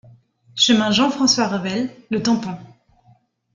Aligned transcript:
Chemin 0.55 0.89
Jean-Francois 0.89 1.47
Revel, 1.47 1.87
Le 2.09 2.23
Tampon 2.23 2.57